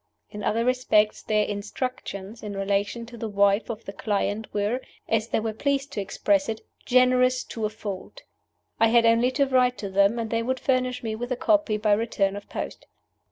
In 0.31 0.43
other 0.43 0.65
respects 0.65 1.21
their 1.21 1.45
"instructions" 1.45 2.41
in 2.41 2.57
relation 2.57 3.05
to 3.05 3.17
the 3.17 3.29
wife 3.29 3.69
of 3.69 3.85
their 3.85 3.93
client 3.93 4.51
were 4.51 4.81
(as 5.07 5.27
they 5.27 5.39
were 5.39 5.53
pleased 5.53 5.91
to 5.91 6.01
express 6.01 6.49
it) 6.49 6.61
"generous 6.83 7.43
to 7.43 7.65
a 7.65 7.69
fault." 7.69 8.23
I 8.79 8.87
had 8.87 9.05
only 9.05 9.29
to 9.33 9.45
write 9.45 9.77
to 9.77 9.91
them, 9.91 10.17
and 10.17 10.31
they 10.31 10.41
would 10.41 10.59
furnish 10.59 11.03
me 11.03 11.13
with 11.13 11.31
a 11.31 11.35
copy 11.37 11.77
by 11.77 11.93
return 11.93 12.35
of 12.35 12.49
post. 12.49 12.87